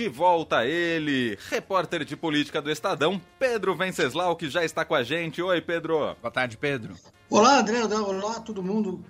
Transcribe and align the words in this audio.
De 0.00 0.08
volta 0.08 0.64
ele, 0.64 1.36
repórter 1.50 2.06
de 2.06 2.16
política 2.16 2.62
do 2.62 2.70
Estadão, 2.70 3.20
Pedro 3.38 3.76
Venceslau, 3.76 4.34
que 4.34 4.48
já 4.48 4.64
está 4.64 4.82
com 4.82 4.94
a 4.94 5.02
gente. 5.02 5.42
Oi, 5.42 5.60
Pedro. 5.60 6.16
Boa 6.22 6.30
tarde, 6.32 6.56
Pedro. 6.56 6.94
Olá, 7.28 7.60
André. 7.60 7.84
Olá, 7.84 8.40
todo 8.40 8.62
mundo. 8.62 9.04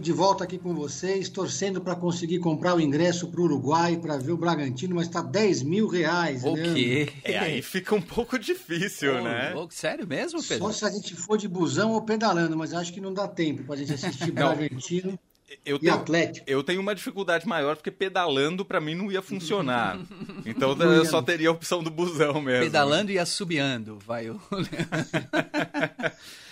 De 0.00 0.12
volta 0.12 0.44
aqui 0.44 0.56
com 0.56 0.72
vocês, 0.72 1.28
torcendo 1.28 1.80
para 1.80 1.96
conseguir 1.96 2.38
comprar 2.38 2.76
o 2.76 2.80
ingresso 2.80 3.26
para 3.26 3.40
o 3.40 3.44
Uruguai 3.44 3.96
para 3.96 4.18
ver 4.18 4.30
o 4.30 4.36
Bragantino, 4.36 4.94
mas 4.94 5.08
está 5.08 5.20
10 5.20 5.64
mil 5.64 5.88
reais. 5.88 6.44
O 6.44 6.54
quê? 6.54 7.08
É, 7.24 7.36
aí 7.36 7.60
fica 7.60 7.96
um 7.96 8.02
pouco 8.02 8.38
difícil, 8.38 9.16
oh, 9.16 9.24
né? 9.24 9.52
Oh, 9.56 9.66
sério 9.68 10.06
mesmo, 10.06 10.40
Pedro? 10.44 10.66
Só 10.66 10.72
se 10.72 10.84
a 10.84 10.90
gente 10.90 11.16
for 11.16 11.38
de 11.38 11.48
busão 11.48 11.90
ou 11.90 12.02
pedalando, 12.02 12.56
mas 12.56 12.72
acho 12.72 12.92
que 12.92 13.00
não 13.00 13.12
dá 13.12 13.26
tempo 13.26 13.64
para 13.64 13.74
a 13.74 13.78
gente 13.78 13.94
assistir 13.94 14.30
Bragantino 14.30 15.18
eu 15.64 15.78
tenho, 15.78 15.94
Atlético. 15.94 16.44
Eu 16.48 16.62
tenho 16.62 16.80
uma 16.80 16.94
dificuldade 16.94 17.46
maior, 17.46 17.76
porque 17.76 17.90
pedalando 17.90 18.64
para 18.64 18.80
mim 18.80 18.94
não 18.94 19.10
ia 19.10 19.22
funcionar. 19.22 19.98
então 20.46 20.76
eu 20.80 21.04
só 21.04 21.20
teria 21.20 21.48
a 21.48 21.52
opção 21.52 21.82
do 21.82 21.90
busão 21.90 22.40
mesmo. 22.40 22.64
Pedalando 22.64 23.10
e 23.10 23.18
assobiando, 23.18 23.98
vai 23.98 24.30
o. 24.30 24.40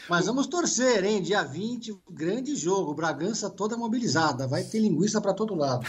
Mas 0.09 0.25
vamos 0.25 0.47
torcer, 0.47 1.05
hein? 1.05 1.21
Dia 1.21 1.45
20, 1.45 1.95
grande 2.11 2.57
jogo. 2.57 2.95
Bragança 2.95 3.51
toda 3.51 3.77
mobilizada. 3.77 4.49
Vai 4.49 4.65
ter 4.65 4.79
linguiça 4.81 5.21
para 5.21 5.35
todo 5.35 5.55
lado. 5.55 5.87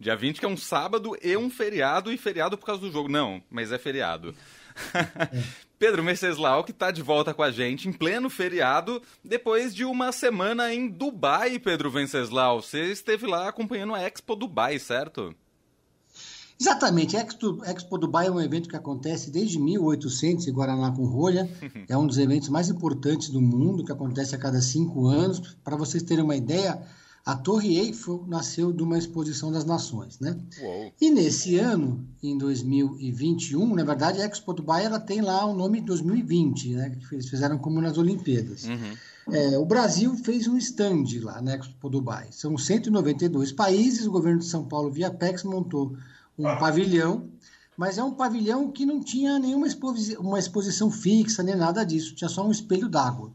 Dia 0.00 0.16
20, 0.16 0.40
que 0.40 0.46
é 0.46 0.48
um 0.48 0.56
sábado 0.56 1.14
e 1.22 1.36
um 1.36 1.50
feriado, 1.50 2.10
e 2.10 2.16
feriado 2.16 2.56
por 2.56 2.64
causa 2.64 2.80
do 2.80 2.90
jogo. 2.90 3.06
Não, 3.06 3.42
mas 3.50 3.70
é 3.70 3.78
feriado. 3.78 4.34
Pedro 5.78 6.02
Merceslau, 6.02 6.64
que 6.64 6.72
está 6.72 6.90
de 6.90 7.02
volta 7.02 7.32
com 7.32 7.42
a 7.42 7.52
gente 7.52 7.88
em 7.88 7.92
pleno 7.92 8.28
feriado, 8.28 9.00
depois 9.24 9.74
de 9.74 9.84
uma 9.84 10.10
semana 10.10 10.74
em 10.74 10.88
Dubai, 10.88 11.58
Pedro 11.58 11.90
Venceslau. 11.90 12.60
Você 12.60 12.90
esteve 12.90 13.26
lá 13.26 13.48
acompanhando 13.48 13.94
a 13.94 14.02
Expo 14.02 14.34
Dubai, 14.34 14.78
certo? 14.78 15.34
Exatamente. 16.60 17.16
Expo, 17.16 17.64
Expo 17.64 17.96
Dubai 17.96 18.26
é 18.26 18.30
um 18.30 18.40
evento 18.40 18.68
que 18.68 18.74
acontece 18.74 19.30
desde 19.30 19.60
1800 19.60 20.48
em 20.48 20.52
Guaraná 20.52 20.90
com 20.90 21.04
Rolha. 21.04 21.48
É 21.88 21.96
um 21.96 22.06
dos 22.06 22.18
eventos 22.18 22.48
mais 22.48 22.68
importantes 22.68 23.28
do 23.28 23.40
mundo, 23.40 23.84
que 23.84 23.92
acontece 23.92 24.34
a 24.34 24.38
cada 24.38 24.60
cinco 24.60 25.06
anos. 25.06 25.56
Para 25.62 25.76
vocês 25.76 26.02
terem 26.02 26.24
uma 26.24 26.36
ideia, 26.36 26.82
a 27.28 27.36
Torre 27.36 27.76
Eiffel 27.76 28.24
nasceu 28.26 28.72
de 28.72 28.82
uma 28.82 28.96
exposição 28.96 29.52
das 29.52 29.62
nações, 29.62 30.18
né? 30.18 30.34
Uou. 30.62 30.92
E 30.98 31.10
nesse 31.10 31.58
ano, 31.58 32.08
em 32.22 32.38
2021, 32.38 33.74
na 33.74 33.84
verdade, 33.84 34.22
a 34.22 34.24
Expo 34.24 34.54
Dubai 34.54 34.86
ela 34.86 34.98
tem 34.98 35.20
lá 35.20 35.44
o 35.44 35.54
nome 35.54 35.82
2020, 35.82 36.70
né? 36.70 36.88
Que 36.88 37.16
eles 37.16 37.28
fizeram 37.28 37.58
como 37.58 37.82
nas 37.82 37.98
Olimpíadas. 37.98 38.64
Uhum. 38.64 39.34
É, 39.34 39.58
o 39.58 39.66
Brasil 39.66 40.16
fez 40.16 40.48
um 40.48 40.56
stand 40.56 41.04
lá 41.20 41.42
na 41.42 41.56
Expo 41.56 41.90
Dubai. 41.90 42.28
São 42.30 42.56
192 42.56 43.52
países, 43.52 44.06
o 44.06 44.10
governo 44.10 44.38
de 44.38 44.46
São 44.46 44.64
Paulo, 44.64 44.90
via 44.90 45.10
PEX, 45.10 45.44
montou 45.44 45.94
um 46.38 46.48
ah. 46.48 46.56
pavilhão, 46.56 47.28
mas 47.76 47.98
é 47.98 48.02
um 48.02 48.14
pavilhão 48.14 48.70
que 48.70 48.86
não 48.86 49.00
tinha 49.00 49.38
nenhuma 49.38 49.66
exposi 49.66 50.16
uma 50.16 50.38
exposição 50.38 50.90
fixa, 50.90 51.42
nem 51.42 51.56
nada 51.56 51.84
disso, 51.84 52.14
tinha 52.14 52.30
só 52.30 52.42
um 52.46 52.50
espelho 52.50 52.88
d'água. 52.88 53.30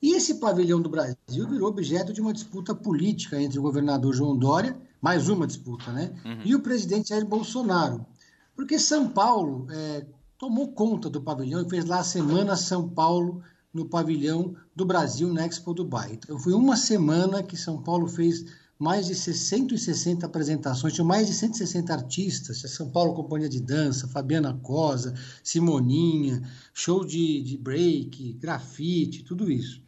E 0.00 0.14
esse 0.14 0.36
pavilhão 0.36 0.80
do 0.80 0.88
Brasil 0.88 1.48
virou 1.48 1.68
objeto 1.68 2.12
de 2.12 2.20
uma 2.20 2.32
disputa 2.32 2.74
política 2.74 3.40
entre 3.40 3.58
o 3.58 3.62
governador 3.62 4.14
João 4.14 4.36
Dória, 4.36 4.76
mais 5.00 5.28
uma 5.28 5.46
disputa, 5.46 5.92
né? 5.92 6.12
Uhum. 6.24 6.42
E 6.44 6.54
o 6.54 6.60
presidente 6.60 7.08
Jair 7.08 7.26
Bolsonaro. 7.26 8.06
Porque 8.54 8.78
São 8.78 9.08
Paulo 9.08 9.66
é, 9.70 10.06
tomou 10.38 10.72
conta 10.72 11.10
do 11.10 11.20
pavilhão 11.20 11.62
e 11.62 11.68
fez 11.68 11.84
lá 11.84 11.98
a 11.98 12.04
Semana 12.04 12.56
São 12.56 12.88
Paulo 12.88 13.42
no 13.74 13.86
pavilhão 13.86 14.54
do 14.74 14.84
Brasil 14.84 15.32
na 15.32 15.46
Expo 15.46 15.74
Dubai. 15.74 16.12
Então 16.12 16.38
foi 16.38 16.52
uma 16.52 16.76
semana 16.76 17.42
que 17.42 17.56
São 17.56 17.82
Paulo 17.82 18.06
fez 18.08 18.44
mais 18.78 19.06
de 19.06 19.14
160 19.14 20.24
apresentações, 20.24 20.94
tinha 20.94 21.04
mais 21.04 21.26
de 21.26 21.34
160 21.34 21.92
artistas, 21.92 22.60
São 22.60 22.88
Paulo 22.88 23.14
Companhia 23.14 23.48
de 23.48 23.60
Dança, 23.60 24.06
Fabiana 24.06 24.54
Cosa, 24.62 25.14
Simoninha, 25.42 26.42
show 26.72 27.04
de, 27.04 27.42
de 27.42 27.58
break, 27.58 28.34
grafite, 28.34 29.24
tudo 29.24 29.50
isso. 29.50 29.82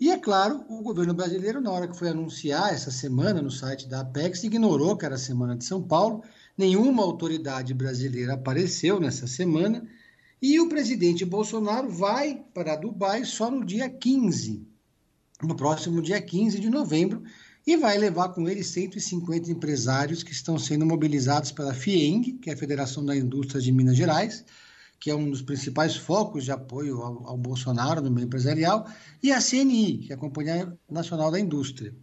E 0.00 0.10
é 0.10 0.16
claro, 0.16 0.64
o 0.68 0.80
governo 0.80 1.12
brasileiro, 1.12 1.60
na 1.60 1.72
hora 1.72 1.88
que 1.88 1.98
foi 1.98 2.08
anunciar 2.08 2.72
essa 2.72 2.90
semana 2.90 3.42
no 3.42 3.50
site 3.50 3.88
da 3.88 4.00
Apex, 4.00 4.44
ignorou 4.44 4.96
que 4.96 5.04
era 5.04 5.16
a 5.16 5.18
Semana 5.18 5.56
de 5.56 5.64
São 5.64 5.82
Paulo, 5.82 6.22
nenhuma 6.56 7.02
autoridade 7.02 7.74
brasileira 7.74 8.34
apareceu 8.34 9.00
nessa 9.00 9.26
semana, 9.26 9.84
e 10.40 10.60
o 10.60 10.68
presidente 10.68 11.24
Bolsonaro 11.24 11.90
vai 11.90 12.44
para 12.54 12.76
Dubai 12.76 13.24
só 13.24 13.50
no 13.50 13.64
dia 13.64 13.90
15, 13.90 14.64
no 15.42 15.56
próximo 15.56 16.00
dia 16.00 16.22
15 16.22 16.60
de 16.60 16.70
novembro, 16.70 17.24
e 17.66 17.76
vai 17.76 17.98
levar 17.98 18.28
com 18.28 18.48
ele 18.48 18.62
150 18.62 19.50
empresários 19.50 20.22
que 20.22 20.32
estão 20.32 20.56
sendo 20.60 20.86
mobilizados 20.86 21.50
pela 21.50 21.74
FIENG, 21.74 22.34
que 22.34 22.50
é 22.50 22.52
a 22.52 22.56
Federação 22.56 23.04
da 23.04 23.16
Indústria 23.16 23.60
de 23.60 23.72
Minas 23.72 23.96
Gerais, 23.96 24.44
que 25.00 25.10
é 25.10 25.14
um 25.14 25.30
dos 25.30 25.42
principais 25.42 25.96
focos 25.96 26.44
de 26.44 26.50
apoio 26.50 27.00
ao, 27.02 27.28
ao 27.28 27.38
Bolsonaro 27.38 28.00
no 28.00 28.10
meio 28.10 28.26
empresarial, 28.26 28.86
e 29.22 29.30
a 29.30 29.40
CNI, 29.40 29.98
que 29.98 30.12
é 30.12 30.16
a 30.16 30.18
Companhia 30.18 30.72
Nacional 30.90 31.30
da 31.30 31.38
Indústria. 31.38 31.94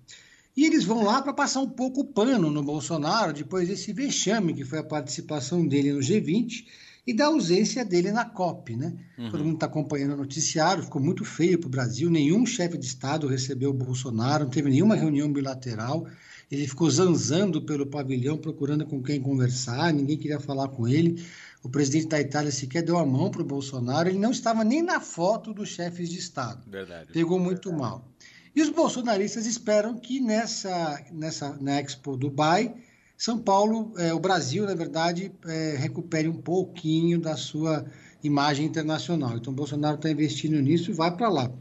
E 0.55 0.65
eles 0.65 0.85
vão 0.85 1.03
lá 1.03 1.21
para 1.21 1.33
passar 1.33 1.59
um 1.59 1.69
pouco 1.69 2.01
o 2.01 2.05
pano 2.05 2.49
no 2.49 2.63
Bolsonaro 2.63 3.33
depois 3.33 3.67
desse 3.67 3.91
vexame 3.91 4.53
que 4.53 4.63
foi 4.63 4.79
a 4.79 4.83
participação 4.83 5.67
dele 5.67 5.91
no 5.91 5.99
G20 5.99 6.65
e 7.05 7.13
da 7.13 7.25
ausência 7.25 7.83
dele 7.83 8.11
na 8.11 8.25
COP, 8.25 8.75
né? 8.75 8.93
Uhum. 9.17 9.29
Todo 9.29 9.43
mundo 9.43 9.55
está 9.55 9.65
acompanhando 9.65 10.13
o 10.13 10.17
noticiário, 10.17 10.81
ficou 10.81 11.01
muito 11.01 11.23
feio 11.23 11.59
para 11.59 11.67
o 11.67 11.69
Brasil, 11.69 12.09
nenhum 12.09 12.45
chefe 12.45 12.77
de 12.77 12.85
Estado 12.85 13.27
recebeu 13.27 13.69
o 13.69 13.73
Bolsonaro, 13.73 14.45
não 14.45 14.49
teve 14.49 14.69
nenhuma 14.69 14.95
reunião 14.95 15.31
bilateral, 15.31 16.07
ele 16.49 16.67
ficou 16.67 16.89
zanzando 16.89 17.61
pelo 17.61 17.85
pavilhão, 17.85 18.37
procurando 18.37 18.85
com 18.85 19.03
quem 19.03 19.21
conversar, 19.21 19.93
ninguém 19.93 20.17
queria 20.17 20.39
falar 20.39 20.69
com 20.69 20.87
ele. 20.87 21.23
O 21.65 21.69
presidente 21.69 22.09
da 22.09 22.21
Itália 22.21 22.51
sequer 22.51 22.83
deu 22.83 22.95
a 22.95 23.03
mão 23.03 23.31
para 23.31 23.41
o 23.41 23.45
Bolsonaro, 23.45 24.07
ele 24.07 24.19
não 24.19 24.29
estava 24.29 24.63
nem 24.63 24.83
na 24.83 24.99
foto 24.99 25.51
dos 25.51 25.69
chefes 25.69 26.09
de 26.09 26.19
Estado. 26.19 26.61
Verdade. 26.69 27.11
Pegou 27.11 27.39
muito 27.39 27.69
Verdade. 27.69 27.91
mal. 27.91 28.07
E 28.55 28.61
os 28.61 28.69
bolsonaristas 28.69 29.47
esperam 29.47 29.97
que 29.97 30.19
nessa, 30.19 31.03
nessa 31.11 31.57
na 31.59 31.81
Expo 31.81 32.15
Dubai, 32.15 32.75
São 33.17 33.39
Paulo, 33.39 33.93
é, 33.97 34.13
o 34.13 34.19
Brasil, 34.19 34.63
na 34.63 34.75
verdade, 34.75 35.31
é, 35.47 35.75
recupere 35.75 36.27
um 36.29 36.39
pouquinho 36.39 37.19
da 37.19 37.35
sua 37.35 37.83
imagem 38.23 38.67
internacional. 38.67 39.35
Então, 39.35 39.51
o 39.51 39.55
Bolsonaro 39.55 39.95
está 39.95 40.07
investindo 40.07 40.61
nisso 40.61 40.91
e 40.91 40.93
vai 40.93 41.17
para 41.17 41.29
lá. 41.29 41.51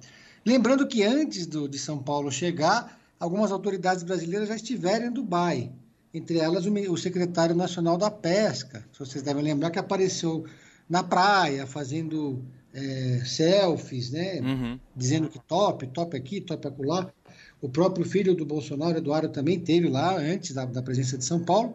Lembrando 0.45 0.87
que 0.87 1.03
antes 1.03 1.47
do, 1.47 1.67
de 1.67 1.79
São 1.79 1.99
Paulo 1.99 2.31
chegar, 2.31 3.01
algumas 3.19 3.51
autoridades 3.51 4.03
brasileiras 4.03 4.49
já 4.49 4.57
estiveram 4.57 5.07
em 5.07 5.13
Dubai 5.13 5.73
entre 6.15 6.39
elas 6.39 6.65
o 6.65 6.97
secretário 6.97 7.57
nacional 7.57 7.99
da 7.99 8.11
pesca, 8.11 8.87
vocês 8.97 9.23
devem 9.23 9.43
lembrar 9.43 9.71
que 9.71 9.81
apareceu 9.81 10.45
na 10.89 11.03
praia 11.03 11.67
fazendo 11.67 12.41
é, 12.73 13.23
selfies, 13.25 14.13
né? 14.13 14.41
Uhum. 14.41 14.81
Dizendo 14.95 15.29
que 15.29 15.41
top, 15.41 15.89
top 15.89 16.17
aqui, 16.17 16.41
top 16.41 16.69
acolá. 16.69 17.13
O 17.61 17.69
próprio 17.69 18.07
filho 18.07 18.35
do 18.35 18.47
Bolsonaro, 18.47 18.99
Eduardo, 18.99 19.29
também 19.29 19.59
teve 19.59 19.89
lá 19.89 20.17
antes 20.17 20.55
da, 20.55 20.65
da 20.65 20.83
presença 20.83 21.19
de 21.19 21.25
São 21.25 21.41
Paulo. 21.41 21.75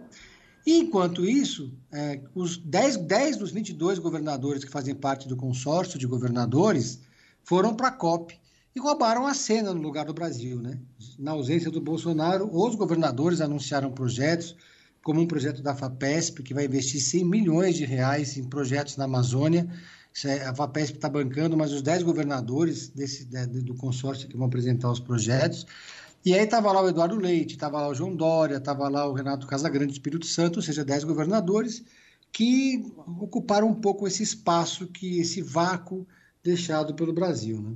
E, 0.66 0.78
enquanto 0.78 1.26
isso, 1.26 1.74
é, 1.92 2.22
os 2.34 2.58
10, 2.58 2.98
10 2.98 3.38
dos 3.38 3.52
22 3.52 4.00
governadores 4.00 4.64
que 4.64 4.72
fazem 4.72 4.96
parte 4.96 5.28
do 5.28 5.36
consórcio 5.36 6.00
de 6.00 6.08
governadores 6.08 7.02
foram 7.44 7.76
para 7.76 7.88
a 7.88 7.92
COP 7.92 8.40
e 8.76 8.80
roubaram 8.80 9.26
a 9.26 9.34
cena 9.34 9.74
no 9.74 9.82
lugar 9.82 10.06
do 10.06 10.14
Brasil. 10.14 10.62
Né? 10.62 10.80
Na 11.18 11.32
ausência 11.32 11.72
do 11.72 11.82
Bolsonaro, 11.82 12.50
os 12.52 12.76
governadores 12.76 13.42
anunciaram 13.42 13.92
projetos, 13.92 14.56
como 15.04 15.22
um 15.22 15.28
projeto 15.28 15.62
da 15.62 15.76
FAPESP, 15.76 16.44
que 16.44 16.54
vai 16.54 16.66
investir 16.66 17.02
100 17.02 17.26
milhões 17.26 17.76
de 17.76 17.86
reais 17.86 18.38
em 18.38 18.44
projetos 18.44 18.98
na 18.98 19.06
Amazônia. 19.06 19.68
É, 20.26 20.46
a 20.46 20.54
FAPESP 20.54 20.98
está 20.98 21.10
bancando, 21.10 21.56
mas 21.56 21.72
os 21.72 21.82
10 21.82 22.04
governadores 22.04 22.90
desse, 22.90 23.26
do 23.26 23.76
consórcio 23.76 24.28
que 24.28 24.38
vão 24.38 24.48
apresentar 24.48 24.92
os 24.92 25.00
projetos. 25.00 25.66
E 26.26 26.34
aí 26.34 26.44
estava 26.44 26.72
lá 26.72 26.82
o 26.82 26.90
Eduardo 26.90 27.16
Leite, 27.16 27.54
estava 27.54 27.80
lá 27.80 27.88
o 27.88 27.96
João 27.96 28.14
Dória, 28.14 28.58
estava 28.58 28.90
lá 28.90 29.08
o 29.08 29.14
Renato 29.14 29.48
Casagrande 29.48 29.88
do 29.88 29.94
Espírito 29.94 30.26
Santo, 30.26 30.58
ou 30.58 30.62
seja, 30.62 30.84
10 30.84 31.06
governadores 31.06 31.84
que 32.32 32.86
ocuparam 33.20 33.68
um 33.68 33.76
pouco 33.76 34.08
esse 34.08 34.24
espaço, 34.24 34.88
que 34.88 35.20
esse 35.20 35.42
vácuo 35.42 36.06
deixado 36.44 36.94
pelo 36.94 37.14
Brasil. 37.14 37.62
Né? 37.62 37.76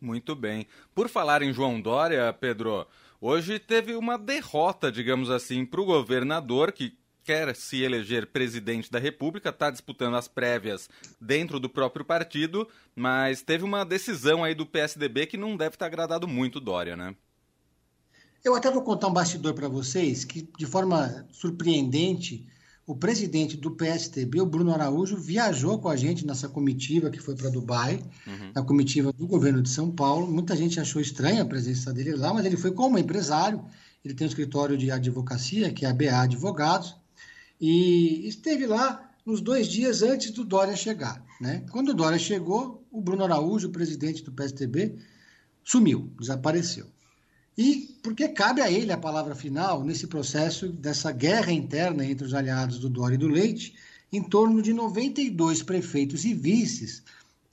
Muito 0.00 0.34
bem. 0.34 0.66
Por 0.94 1.08
falar 1.08 1.42
em 1.42 1.52
João 1.52 1.80
Dória, 1.80 2.32
Pedro, 2.32 2.86
hoje 3.20 3.58
teve 3.58 3.94
uma 3.94 4.16
derrota, 4.16 4.90
digamos 4.90 5.28
assim, 5.28 5.66
para 5.66 5.80
o 5.80 5.84
governador 5.84 6.72
que 6.72 6.98
quer 7.22 7.54
se 7.54 7.82
eleger 7.82 8.26
presidente 8.26 8.90
da 8.90 8.98
República, 8.98 9.50
está 9.50 9.70
disputando 9.70 10.16
as 10.16 10.26
prévias 10.26 10.88
dentro 11.20 11.60
do 11.60 11.68
próprio 11.68 12.04
partido, 12.04 12.66
mas 12.96 13.42
teve 13.42 13.62
uma 13.62 13.84
decisão 13.84 14.42
aí 14.42 14.54
do 14.54 14.66
PSDB 14.66 15.26
que 15.26 15.36
não 15.36 15.56
deve 15.56 15.76
ter 15.76 15.84
agradado 15.84 16.26
muito 16.26 16.58
Dória, 16.58 16.96
né? 16.96 17.14
Eu 18.42 18.54
até 18.54 18.70
vou 18.70 18.82
contar 18.82 19.08
um 19.08 19.12
bastidor 19.12 19.52
para 19.52 19.68
vocês 19.68 20.24
que, 20.24 20.48
de 20.58 20.64
forma 20.64 21.26
surpreendente, 21.30 22.46
o 22.90 22.96
presidente 22.96 23.56
do 23.56 23.70
PSTB, 23.70 24.40
o 24.40 24.46
Bruno 24.46 24.74
Araújo, 24.74 25.16
viajou 25.16 25.78
com 25.78 25.88
a 25.88 25.94
gente 25.94 26.26
nessa 26.26 26.48
comitiva 26.48 27.08
que 27.08 27.20
foi 27.20 27.36
para 27.36 27.48
Dubai, 27.48 28.02
uhum. 28.26 28.50
na 28.52 28.62
comitiva 28.64 29.12
do 29.12 29.28
governo 29.28 29.62
de 29.62 29.68
São 29.68 29.92
Paulo. 29.92 30.26
Muita 30.26 30.56
gente 30.56 30.80
achou 30.80 31.00
estranha 31.00 31.42
a 31.42 31.46
presença 31.46 31.92
dele 31.92 32.16
lá, 32.16 32.34
mas 32.34 32.44
ele 32.44 32.56
foi 32.56 32.72
como 32.72 32.98
empresário. 32.98 33.64
Ele 34.04 34.12
tem 34.12 34.26
um 34.26 34.28
escritório 34.28 34.76
de 34.76 34.90
advocacia, 34.90 35.72
que 35.72 35.86
é 35.86 35.88
a 35.88 35.94
BA 35.94 36.20
Advogados, 36.20 36.96
e 37.60 38.26
esteve 38.26 38.66
lá 38.66 39.08
nos 39.24 39.40
dois 39.40 39.68
dias 39.68 40.02
antes 40.02 40.32
do 40.32 40.44
Dória 40.44 40.74
chegar. 40.74 41.24
Né? 41.40 41.64
Quando 41.70 41.90
o 41.90 41.94
Dória 41.94 42.18
chegou, 42.18 42.84
o 42.90 43.00
Bruno 43.00 43.22
Araújo, 43.22 43.68
o 43.68 43.72
presidente 43.72 44.24
do 44.24 44.32
PSTB, 44.32 44.96
sumiu, 45.62 46.10
desapareceu. 46.18 46.88
E 47.62 47.94
porque 48.02 48.26
cabe 48.26 48.62
a 48.62 48.70
ele 48.70 48.90
a 48.90 48.96
palavra 48.96 49.34
final 49.34 49.84
nesse 49.84 50.06
processo 50.06 50.66
dessa 50.68 51.12
guerra 51.12 51.52
interna 51.52 52.02
entre 52.06 52.24
os 52.24 52.32
aliados 52.32 52.78
do 52.78 52.88
Dória 52.88 53.16
e 53.16 53.18
do 53.18 53.28
Leite, 53.28 53.74
em 54.10 54.22
torno 54.22 54.62
de 54.62 54.72
92 54.72 55.62
prefeitos 55.62 56.24
e 56.24 56.32
vices 56.32 57.02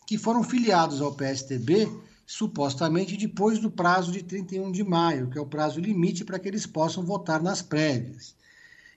que 0.06 0.18
foram 0.18 0.46
filiados 0.46 1.02
ao 1.02 1.14
PSTB 1.14 1.92
supostamente 2.26 3.18
depois 3.18 3.60
do 3.60 3.70
prazo 3.70 4.10
de 4.14 4.24
31 4.24 4.72
de 4.72 4.82
maio, 4.82 5.30
que 5.30 5.38
é 5.38 5.42
o 5.42 5.46
prazo 5.46 5.82
limite 5.82 6.24
para 6.24 6.40
que 6.40 6.48
eles 6.48 6.66
possam 6.66 7.04
votar 7.04 7.44
nas 7.44 7.62
prévias. 7.62 8.34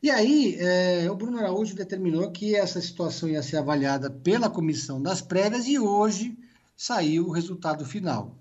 E 0.01 0.13
aí, 0.13 0.55
é, 0.61 1.11
o 1.11 1.17
Bruno 1.17 1.41
Araújo 1.41 1.75
determinou 1.75 2.31
que 2.31 2.55
essa 2.55 2.81
situação 2.81 3.29
ia 3.29 3.43
ser 3.43 3.57
avaliada 3.57 4.09
pela 4.09 4.49
comissão 4.49 5.03
das 5.03 5.21
prévias 5.21 5.67
e 5.67 5.77
hoje 5.77 6.39
saiu 6.77 7.27
o 7.27 7.33
resultado 7.33 7.85
final. 7.85 8.39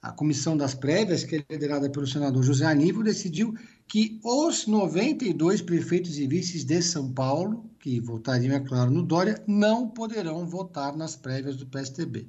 A 0.00 0.12
comissão 0.12 0.56
das 0.56 0.74
prévias, 0.74 1.24
que 1.24 1.36
é 1.36 1.44
liderada 1.50 1.90
pelo 1.90 2.06
senador 2.06 2.42
José 2.44 2.64
Aníbal, 2.64 3.02
decidiu 3.02 3.54
que 3.88 4.20
os 4.22 4.66
92 4.66 5.60
prefeitos 5.60 6.18
e 6.18 6.26
vices 6.26 6.64
de 6.64 6.80
São 6.80 7.12
Paulo, 7.12 7.68
que 7.80 7.98
votariam, 7.98 8.54
é 8.54 8.60
claro, 8.60 8.92
no 8.92 9.02
Dória, 9.02 9.42
não 9.46 9.88
poderão 9.88 10.46
votar 10.46 10.96
nas 10.96 11.16
prévias 11.16 11.56
do 11.56 11.66
PSTB. 11.66 12.28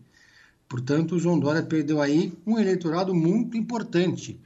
Portanto, 0.67 1.15
o 1.15 1.19
João 1.19 1.39
Dória 1.39 1.61
perdeu 1.61 2.01
aí 2.01 2.33
um 2.45 2.57
eleitorado 2.57 3.13
muito 3.13 3.55
importante, 3.55 4.39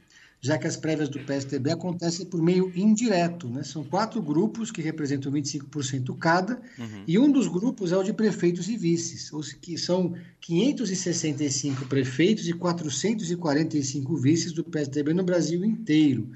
já 0.44 0.58
que 0.58 0.66
as 0.66 0.76
prévias 0.76 1.08
do 1.08 1.18
PSDB 1.20 1.70
acontecem 1.70 2.26
por 2.26 2.42
meio 2.42 2.70
indireto. 2.76 3.48
Né? 3.48 3.62
São 3.62 3.82
quatro 3.82 4.20
grupos 4.20 4.70
que 4.70 4.82
representam 4.82 5.32
25% 5.32 6.14
cada, 6.18 6.60
uhum. 6.78 7.04
e 7.08 7.18
um 7.18 7.32
dos 7.32 7.48
grupos 7.48 7.92
é 7.92 7.96
o 7.96 8.02
de 8.02 8.12
prefeitos 8.12 8.68
e 8.68 8.76
vices, 8.76 9.30
que 9.62 9.78
são 9.78 10.14
565 10.42 11.86
prefeitos 11.86 12.46
e 12.46 12.52
445 12.52 14.14
vices 14.18 14.52
do 14.52 14.62
PSDB 14.62 15.14
no 15.14 15.24
Brasil 15.24 15.64
inteiro. 15.64 16.28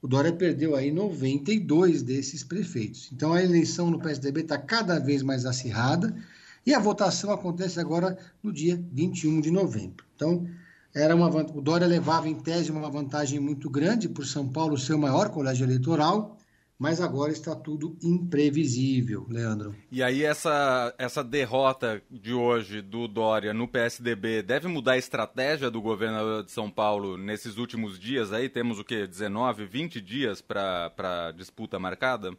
O 0.00 0.08
Dória 0.08 0.32
perdeu 0.32 0.74
aí 0.74 0.90
92 0.90 2.02
desses 2.02 2.42
prefeitos. 2.42 3.10
Então 3.12 3.34
a 3.34 3.44
eleição 3.44 3.90
no 3.90 4.00
PSDB 4.00 4.40
está 4.40 4.56
cada 4.56 4.98
vez 4.98 5.22
mais 5.22 5.44
acirrada 5.44 6.16
e 6.64 6.72
a 6.72 6.78
votação 6.78 7.30
acontece 7.30 7.78
agora 7.78 8.16
no 8.42 8.50
dia 8.54 8.82
21 8.90 9.42
de 9.42 9.50
novembro. 9.50 10.02
Então, 10.16 10.48
era 10.94 11.14
uma, 11.14 11.28
o 11.28 11.60
Dória 11.60 11.86
levava 11.86 12.28
em 12.28 12.34
tese 12.34 12.70
uma 12.70 12.90
vantagem 12.90 13.38
muito 13.38 13.70
grande 13.70 14.08
por 14.08 14.26
São 14.26 14.48
Paulo 14.48 14.76
ser 14.76 14.94
o 14.94 14.98
maior 14.98 15.30
colégio 15.30 15.64
eleitoral, 15.64 16.36
mas 16.78 17.00
agora 17.00 17.30
está 17.30 17.54
tudo 17.54 17.96
imprevisível, 18.02 19.26
Leandro. 19.28 19.74
E 19.92 20.02
aí 20.02 20.24
essa, 20.24 20.94
essa 20.98 21.22
derrota 21.22 22.02
de 22.10 22.32
hoje 22.32 22.80
do 22.80 23.06
Dória 23.06 23.52
no 23.52 23.68
PSDB 23.68 24.42
deve 24.42 24.66
mudar 24.66 24.92
a 24.92 24.98
estratégia 24.98 25.70
do 25.70 25.80
governador 25.80 26.42
de 26.42 26.50
São 26.50 26.70
Paulo 26.70 27.18
nesses 27.18 27.58
últimos 27.58 27.98
dias 27.98 28.32
aí? 28.32 28.48
Temos 28.48 28.78
o 28.78 28.84
quê? 28.84 29.06
19, 29.06 29.66
20 29.66 30.00
dias 30.00 30.40
para 30.40 30.90
a 31.28 31.32
disputa 31.32 31.78
marcada? 31.78 32.32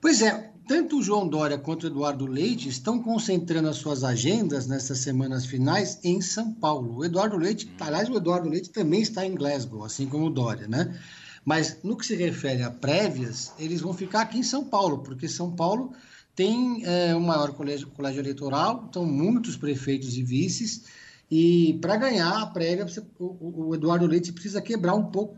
Pois 0.00 0.22
é, 0.22 0.50
tanto 0.66 0.98
o 0.98 1.02
João 1.02 1.28
Dória 1.28 1.58
quanto 1.58 1.84
o 1.84 1.86
Eduardo 1.88 2.24
Leite 2.24 2.68
estão 2.68 3.02
concentrando 3.02 3.68
as 3.68 3.76
suas 3.76 4.02
agendas 4.02 4.66
nessas 4.66 4.98
semanas 4.98 5.44
finais 5.44 5.98
em 6.02 6.22
São 6.22 6.54
Paulo. 6.54 6.96
O 6.96 7.04
Eduardo 7.04 7.36
Leite, 7.36 7.66
hum. 7.66 7.76
aliás, 7.80 8.08
o 8.08 8.16
Eduardo 8.16 8.48
Leite 8.48 8.70
também 8.70 9.02
está 9.02 9.26
em 9.26 9.34
Glasgow, 9.34 9.84
assim 9.84 10.06
como 10.06 10.26
o 10.26 10.30
Dória, 10.30 10.66
né? 10.66 10.98
Mas 11.44 11.78
no 11.82 11.96
que 11.96 12.06
se 12.06 12.14
refere 12.16 12.62
a 12.62 12.70
prévias, 12.70 13.52
eles 13.58 13.82
vão 13.82 13.92
ficar 13.92 14.22
aqui 14.22 14.38
em 14.38 14.42
São 14.42 14.64
Paulo, 14.64 14.98
porque 14.98 15.28
São 15.28 15.50
Paulo 15.50 15.92
tem 16.34 16.82
é, 16.86 17.14
o 17.14 17.20
maior 17.20 17.52
colégio, 17.52 17.88
colégio 17.88 18.20
eleitoral, 18.20 18.86
então 18.88 19.04
muitos 19.04 19.56
prefeitos 19.56 20.16
e 20.16 20.22
vices, 20.22 20.84
e 21.30 21.78
para 21.80 21.96
ganhar 21.96 22.42
a 22.42 22.46
prévia, 22.46 22.86
o, 23.18 23.68
o 23.68 23.74
Eduardo 23.74 24.06
Leite 24.06 24.32
precisa 24.32 24.62
quebrar 24.62 24.94
um 24.94 25.06
pouco 25.06 25.36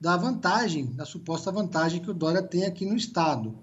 da 0.00 0.16
vantagem, 0.16 0.86
da 0.86 1.04
suposta 1.04 1.50
vantagem 1.50 2.00
que 2.00 2.10
o 2.10 2.14
Dória 2.14 2.42
tem 2.42 2.64
aqui 2.64 2.86
no 2.86 2.96
estado. 2.96 3.56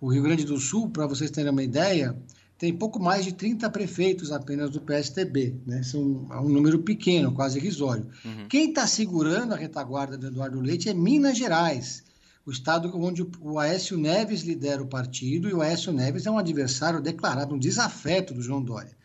O 0.00 0.12
Rio 0.12 0.22
Grande 0.22 0.44
do 0.44 0.58
Sul, 0.58 0.90
para 0.90 1.06
vocês 1.06 1.30
terem 1.30 1.50
uma 1.50 1.62
ideia, 1.62 2.16
tem 2.58 2.72
pouco 2.72 3.00
mais 3.00 3.24
de 3.24 3.32
30 3.32 3.70
prefeitos 3.70 4.32
apenas 4.32 4.70
do 4.70 4.80
PSTB, 4.80 5.54
né? 5.66 5.82
São 5.82 6.26
é 6.30 6.40
um 6.40 6.48
número 6.48 6.80
pequeno, 6.80 7.32
quase 7.32 7.58
irrisório. 7.58 8.06
Uhum. 8.24 8.48
Quem 8.48 8.70
está 8.70 8.86
segurando 8.86 9.54
a 9.54 9.56
retaguarda 9.56 10.16
do 10.16 10.26
Eduardo 10.26 10.60
Leite 10.60 10.88
é 10.88 10.94
Minas 10.94 11.38
Gerais, 11.38 12.02
o 12.44 12.50
estado 12.50 12.90
onde 12.96 13.26
o 13.40 13.58
Aécio 13.58 13.96
Neves 13.96 14.42
lidera 14.42 14.82
o 14.82 14.88
partido, 14.88 15.48
e 15.48 15.52
o 15.52 15.60
Aécio 15.60 15.92
Neves 15.92 16.26
é 16.26 16.30
um 16.30 16.38
adversário 16.38 17.00
declarado, 17.00 17.54
um 17.54 17.58
desafeto 17.58 18.34
do 18.34 18.42
João 18.42 18.62
Dória. 18.62 18.96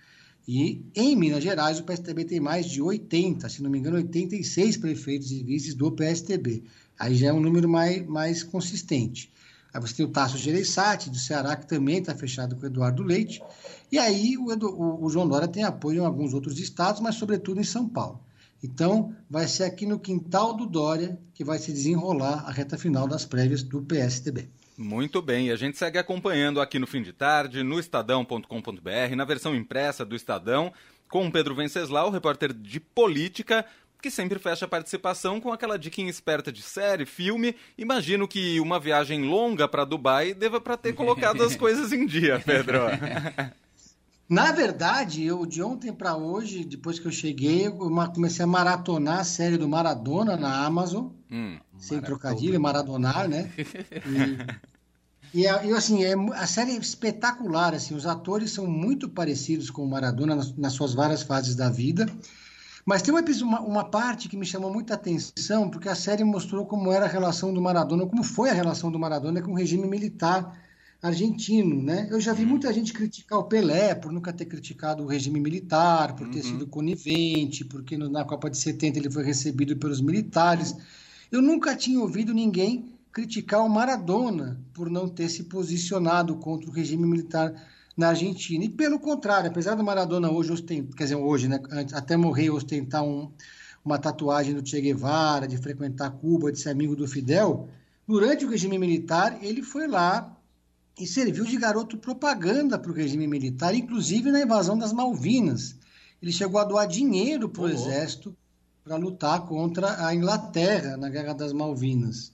E 0.48 0.84
em 0.95 1.16
Minas 1.16 1.44
Gerais, 1.44 1.80
o 1.80 1.84
PSTB 1.84 2.25
tem 2.25 2.40
mais 2.40 2.66
de 2.66 2.81
80, 2.81 3.48
se 3.50 3.62
não 3.63 3.69
me 3.69 3.80
engano, 3.80 3.98
86 3.98 4.78
prefeitos 4.78 5.31
e 5.31 5.44
vices 5.44 5.74
do 5.74 5.92
PSTB. 5.92 6.63
Aí 6.98 7.16
já 7.16 7.28
é 7.28 7.34
um 7.34 7.40
número 7.40 7.69
mais, 7.69 8.06
mais 8.06 8.44
consistente. 8.44 9.31
Aí 9.73 9.81
você 9.81 9.95
tem 9.95 10.05
o 10.05 10.09
Tasso 10.09 10.37
Gereissati, 10.37 11.09
do 11.09 11.17
Ceará, 11.17 11.55
que 11.55 11.67
também 11.67 11.97
está 11.97 12.13
fechado 12.13 12.55
com 12.55 12.63
o 12.63 12.65
Eduardo 12.67 13.01
Leite. 13.01 13.41
E 13.91 13.97
aí 13.97 14.37
o, 14.37 14.53
o, 14.53 15.05
o, 15.05 15.09
João 15.09 15.27
Dória 15.27 15.47
tem 15.47 15.63
apoio 15.63 16.03
em 16.03 16.05
alguns 16.05 16.33
outros 16.33 16.59
estados, 16.59 17.01
mas 17.01 17.15
sobretudo 17.15 17.59
em 17.59 17.63
São 17.63 17.89
Paulo. 17.89 18.19
Então, 18.63 19.13
vai 19.29 19.47
ser 19.47 19.63
aqui 19.63 19.85
no 19.85 19.99
quintal 19.99 20.53
do 20.53 20.65
Dória 20.65 21.19
que 21.33 21.43
vai 21.43 21.57
se 21.57 21.73
desenrolar 21.73 22.45
a 22.45 22.51
reta 22.51 22.77
final 22.77 23.07
das 23.07 23.25
prévias 23.25 23.63
do 23.63 23.81
PSDB. 23.81 24.47
Muito 24.77 25.21
bem, 25.21 25.51
a 25.51 25.55
gente 25.55 25.77
segue 25.77 25.99
acompanhando 25.99 26.61
aqui 26.61 26.79
no 26.79 26.87
fim 26.87 27.01
de 27.01 27.13
tarde, 27.13 27.61
no 27.61 27.79
estadão.com.br, 27.79 29.15
na 29.15 29.25
versão 29.25 29.55
impressa 29.55 30.03
do 30.03 30.15
Estadão, 30.15 30.71
com 31.07 31.27
o 31.27 31.31
Pedro 31.31 31.53
Venceslau, 31.53 32.09
repórter 32.09 32.51
de 32.51 32.79
política 32.79 33.65
que 34.03 34.11
sempre 34.11 34.38
fecha 34.38 34.65
a 34.65 34.67
participação 34.67 35.39
com 35.39 35.53
aquela 35.53 35.79
dica 35.79 36.01
esperta 36.01 36.51
de 36.51 36.61
série, 36.61 37.05
filme. 37.05 37.55
Imagino 37.77 38.27
que 38.27 38.59
uma 38.59 38.77
viagem 38.77 39.23
longa 39.23 39.65
para 39.65 39.85
Dubai 39.85 40.33
deva 40.33 40.59
para 40.59 40.75
ter 40.75 40.91
colocado 40.91 41.41
as 41.41 41.55
coisas 41.55 41.94
em 41.94 42.05
dia, 42.05 42.38
Pedro. 42.45 42.81
Na 44.27 44.51
verdade, 44.51 45.23
eu 45.23 45.45
de 45.45 45.63
ontem 45.63 45.94
para 45.94 46.17
hoje, 46.17 46.65
depois 46.65 47.00
que 47.00 47.05
eu 47.05 47.11
cheguei, 47.11 47.67
eu 47.67 47.73
comecei 48.13 48.44
a 48.44 48.47
maratonar 48.47 49.19
a 49.19 49.23
série 49.23 49.57
do 49.57 49.69
Maradona 49.69 50.35
na 50.35 50.65
Amazon, 50.65 51.07
hum, 51.31 51.57
sem 51.77 52.01
trocadilho, 52.01 52.59
maradonar, 52.59 53.29
né? 53.29 53.49
E, 55.33 55.47
e, 55.47 55.47
e, 55.47 55.73
assim, 55.73 56.03
é, 56.03 56.13
a 56.35 56.45
série 56.45 56.73
é 56.73 56.77
espetacular, 56.77 57.73
assim, 57.73 57.95
os 57.95 58.06
atores 58.06 58.51
são 58.51 58.67
muito 58.67 59.09
parecidos 59.09 59.71
com 59.71 59.83
o 59.83 59.89
Maradona 59.89 60.35
nas, 60.35 60.56
nas 60.56 60.73
suas 60.73 60.94
várias 60.94 61.23
fases 61.23 61.56
da 61.56 61.71
vida. 61.71 62.06
Mas 62.85 63.02
tem 63.02 63.13
uma, 63.13 63.61
uma, 63.61 63.85
parte 63.85 64.28
que 64.28 64.35
me 64.35 64.45
chamou 64.45 64.71
muita 64.71 64.95
atenção, 64.95 65.69
porque 65.69 65.87
a 65.87 65.95
série 65.95 66.23
mostrou 66.23 66.66
como 66.66 66.92
era 66.92 67.06
a 67.06 67.09
relação 67.09 67.54
do 67.54 67.61
Maradona, 67.61 68.06
como 68.06 68.23
foi 68.23 68.49
a 68.49 68.54
relação 68.54 68.92
do 68.92 68.99
Maradona 68.99 69.42
com 69.42 69.52
o 69.52 69.56
regime 69.56 69.87
militar 69.87 70.59
argentino, 71.02 71.81
né? 71.83 72.07
Eu 72.09 72.19
já 72.19 72.31
vi 72.31 72.44
uhum. 72.44 72.49
muita 72.49 72.71
gente 72.71 72.94
criticar 72.94 73.37
o 73.37 73.44
Pelé 73.44 73.94
por 73.94 74.11
nunca 74.11 74.31
ter 74.31 74.45
criticado 74.45 75.04
o 75.04 75.07
regime 75.07 75.40
militar, 75.40 76.16
por 76.16 76.30
ter 76.30 76.40
uhum. 76.40 76.44
sido 76.44 76.68
conivente, 76.68 77.66
porque 77.66 77.97
na 77.97 78.23
Copa 78.23 78.49
de 78.49 78.57
70 78.57 78.99
ele 78.99 79.11
foi 79.11 79.23
recebido 79.23 79.75
pelos 79.75 79.99
militares. 79.99 80.75
Eu 81.30 81.42
nunca 81.42 81.75
tinha 81.75 81.99
ouvido 81.99 82.33
ninguém 82.33 82.94
criticar 83.11 83.66
o 83.66 83.69
Maradona 83.69 84.59
por 84.73 84.90
não 84.90 85.07
ter 85.07 85.30
se 85.30 85.44
posicionado 85.44 86.35
contra 86.37 86.69
o 86.69 86.73
regime 86.73 87.06
militar 87.06 87.54
na 87.95 88.09
Argentina. 88.09 88.64
E 88.64 88.69
pelo 88.69 89.00
contrário, 89.00 89.50
apesar 89.50 89.76
do 89.76 89.83
Maradona 89.83 90.31
hoje 90.31 90.52
ostentar, 90.52 90.95
quer 90.95 91.04
dizer, 91.04 91.16
hoje, 91.16 91.47
né, 91.47 91.59
até 91.94 92.18
morrer 92.18 92.50
ostentar 92.50 93.04
um, 93.04 93.31
uma 93.83 94.00
tatuagem 94.00 94.54
do 94.54 94.68
Che 94.68 94.81
Guevara, 94.81 95.47
de 95.47 95.57
frequentar 95.57 96.12
Cuba, 96.12 96.52
de 96.52 96.59
ser 96.59 96.69
amigo 96.69 96.95
do 96.95 97.07
Fidel, 97.07 97.69
durante 98.07 98.45
o 98.45 98.50
regime 98.50 98.78
militar 98.78 99.38
ele 99.42 99.62
foi 99.62 99.88
lá 99.88 100.35
e 101.00 101.07
serviu 101.07 101.45
de 101.45 101.57
garoto 101.57 101.97
propaganda 101.97 102.78
para 102.78 102.92
o 102.92 102.94
regime 102.94 103.28
militar, 103.28 103.73
inclusive 103.73 104.31
na 104.31 104.42
invasão 104.42 104.78
das 104.78 104.94
Malvinas. 104.94 105.76
Ele 106.21 106.31
chegou 106.31 106.59
a 106.59 106.64
doar 106.64 106.88
dinheiro 106.88 107.50
para 107.50 107.64
o 107.64 107.69
exército 107.69 108.35
para 108.83 108.95
lutar 108.95 109.45
contra 109.45 110.06
a 110.06 110.14
Inglaterra 110.14 110.97
na 110.97 111.09
Guerra 111.09 111.33
das 111.33 111.54
Malvinas. 111.54 112.31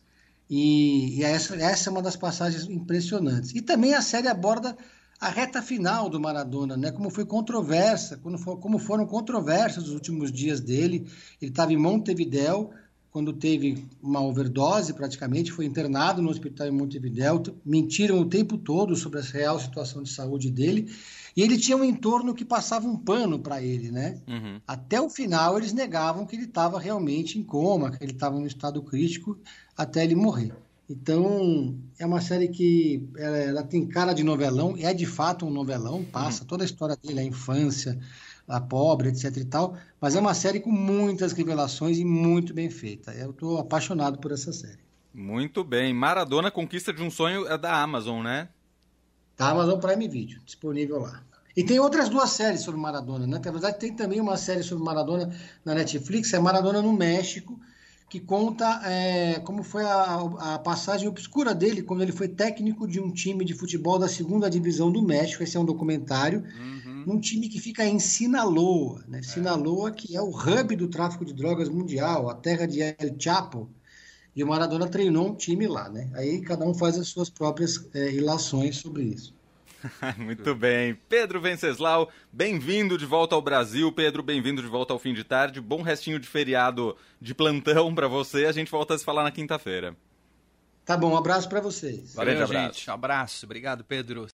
E, 0.49 1.19
e 1.19 1.23
essa, 1.23 1.55
essa 1.55 1.89
é 1.89 1.91
uma 1.91 2.01
das 2.01 2.15
passagens 2.15 2.63
impressionantes. 2.63 3.53
E 3.53 3.61
também 3.61 3.93
a 3.93 4.01
série 4.01 4.27
aborda 4.27 4.75
a 5.19 5.29
reta 5.29 5.61
final 5.61 6.09
do 6.09 6.19
Maradona, 6.19 6.77
né? 6.77 6.91
Como 6.91 7.09
foi 7.09 7.25
controversa, 7.25 8.19
for, 8.37 8.57
como 8.57 8.79
foram 8.79 9.05
controversas 9.05 9.87
os 9.87 9.93
últimos 9.93 10.31
dias 10.31 10.61
dele. 10.61 11.05
Ele 11.41 11.51
estava 11.51 11.73
em 11.73 11.77
Montevidéu 11.77 12.71
quando 13.11 13.33
teve 13.33 13.85
uma 14.01 14.21
overdose, 14.21 14.93
praticamente 14.93 15.51
foi 15.51 15.65
internado 15.65 16.21
no 16.21 16.29
hospital 16.29 16.67
em 16.67 16.71
Montevidéu. 16.71 17.41
Mentiram 17.65 18.19
o 18.19 18.25
tempo 18.25 18.57
todo 18.57 18.95
sobre 18.95 19.19
a 19.19 19.23
real 19.23 19.59
situação 19.59 20.03
de 20.03 20.09
saúde 20.09 20.49
dele. 20.49 20.89
E 21.35 21.41
ele 21.41 21.57
tinha 21.57 21.75
um 21.75 21.83
entorno 21.83 22.33
que 22.33 22.45
passava 22.45 22.87
um 22.87 22.95
pano 22.95 23.39
para 23.39 23.61
ele, 23.61 23.91
né? 23.91 24.21
Uhum. 24.27 24.61
Até 24.65 25.01
o 25.01 25.09
final 25.09 25.57
eles 25.57 25.73
negavam 25.73 26.25
que 26.25 26.35
ele 26.35 26.45
estava 26.45 26.79
realmente 26.79 27.37
em 27.37 27.43
coma, 27.43 27.91
que 27.91 28.03
ele 28.03 28.13
estava 28.13 28.39
no 28.39 28.47
estado 28.47 28.81
crítico 28.83 29.37
até 29.75 30.03
ele 30.03 30.15
morrer. 30.15 30.53
Então, 30.89 31.77
é 31.99 32.05
uma 32.05 32.19
série 32.19 32.47
que 32.47 33.07
ela, 33.15 33.37
ela, 33.37 33.63
tem 33.63 33.87
cara 33.87 34.11
de 34.11 34.23
novelão, 34.23 34.75
é 34.79 34.91
de 34.91 35.05
fato 35.05 35.45
um 35.45 35.51
novelão, 35.51 36.03
passa 36.03 36.41
uhum. 36.41 36.47
toda 36.47 36.63
a 36.63 36.65
história 36.65 36.97
dele, 36.97 37.19
a 37.19 37.23
infância, 37.23 37.99
a 38.47 38.59
pobre, 38.59 39.09
etc 39.09 39.37
e 39.37 39.45
tal, 39.45 39.77
mas 40.01 40.15
é 40.15 40.19
uma 40.19 40.33
série 40.33 40.59
com 40.59 40.71
muitas 40.71 41.31
revelações 41.31 41.99
e 41.99 42.05
muito 42.05 42.53
bem 42.53 42.71
feita. 42.71 43.13
Eu 43.13 43.29
estou 43.29 43.59
apaixonado 43.59 44.17
por 44.17 44.31
essa 44.31 44.51
série. 44.51 44.79
Muito 45.13 45.63
bem. 45.63 45.93
Maradona 45.93 46.49
Conquista 46.49 46.91
de 46.91 47.03
um 47.03 47.11
Sonho 47.11 47.47
é 47.47 47.57
da 47.57 47.79
Amazon, 47.81 48.23
né? 48.23 48.49
Da 49.37 49.49
Amazon 49.49 49.79
Prime 49.79 50.07
Video, 50.07 50.41
disponível 50.43 50.99
lá. 50.99 51.23
E 51.55 51.63
tem 51.63 51.79
outras 51.79 52.09
duas 52.09 52.31
séries 52.31 52.61
sobre 52.61 52.79
Maradona, 52.79 53.27
né? 53.27 53.39
Na 53.43 53.51
verdade, 53.51 53.79
tem 53.79 53.93
também 53.93 54.19
uma 54.19 54.37
série 54.37 54.63
sobre 54.63 54.83
Maradona 54.83 55.31
na 55.63 55.75
Netflix, 55.75 56.33
é 56.33 56.39
Maradona 56.39 56.81
no 56.81 56.93
México, 56.93 57.59
que 58.09 58.19
conta 58.19 58.81
é, 58.85 59.39
como 59.41 59.61
foi 59.61 59.83
a, 59.83 60.15
a, 60.55 60.59
passagem 60.59 61.07
obscura 61.07 61.53
dele 61.53 61.83
quando 61.83 62.01
ele 62.01 62.11
foi 62.11 62.27
técnico 62.27 62.87
de 62.87 62.99
um 62.99 63.11
time 63.11 63.45
de 63.45 63.53
futebol 63.53 63.99
da 63.99 64.07
segunda 64.07 64.49
divisão 64.49 64.91
do 64.91 65.01
México. 65.01 65.43
Esse 65.43 65.55
é 65.55 65.59
um 65.59 65.65
documentário. 65.65 66.43
Uhum. 66.59 67.03
Num 67.05 67.19
time 67.19 67.47
que 67.47 67.59
fica 67.59 67.85
em 67.85 67.99
Sinaloa, 67.99 69.03
né? 69.07 69.19
É. 69.19 69.21
Sinaloa, 69.21 69.91
que 69.91 70.15
é 70.15 70.21
o 70.21 70.29
hub 70.29 70.75
do 70.75 70.87
tráfico 70.87 71.23
de 71.23 71.33
drogas 71.33 71.69
mundial, 71.69 72.29
a 72.29 72.33
terra 72.33 72.65
de 72.65 72.81
El 72.81 73.15
Chapo. 73.17 73.69
E 74.35 74.43
o 74.43 74.47
Maradona 74.47 74.87
treinou 74.87 75.27
um 75.27 75.35
time 75.35 75.67
lá, 75.67 75.87
né? 75.87 76.09
Aí 76.13 76.41
cada 76.41 76.65
um 76.65 76.73
faz 76.73 76.97
as 76.97 77.07
suas 77.07 77.29
próprias 77.29 77.87
é, 77.93 78.11
ilações 78.11 78.77
sobre 78.77 79.03
isso. 79.03 79.33
Muito 80.17 80.55
bem. 80.55 80.97
Pedro 81.07 81.39
Venceslau, 81.39 82.09
bem-vindo 82.31 82.97
de 82.97 83.05
volta 83.05 83.35
ao 83.35 83.41
Brasil. 83.41 83.91
Pedro, 83.91 84.21
bem-vindo 84.21 84.61
de 84.61 84.67
volta 84.67 84.93
ao 84.93 84.99
fim 84.99 85.13
de 85.13 85.23
tarde. 85.23 85.61
Bom 85.61 85.81
restinho 85.81 86.19
de 86.19 86.27
feriado 86.27 86.95
de 87.21 87.33
plantão 87.33 87.93
para 87.93 88.07
você. 88.07 88.45
A 88.45 88.51
gente 88.51 88.71
volta 88.71 88.95
a 88.95 88.97
se 88.97 89.05
falar 89.05 89.23
na 89.23 89.31
quinta-feira. 89.31 89.95
Tá 90.89 90.97
bom, 90.97 91.11
um 91.11 91.17
abraço 91.17 91.47
para 91.47 91.61
vocês. 91.61 92.15
Valeu, 92.15 92.47
Valeu 92.47 92.47
gente. 92.47 92.89
Um 92.89 92.93
abraço. 92.93 93.45
Obrigado, 93.45 93.83
Pedro. 93.83 94.27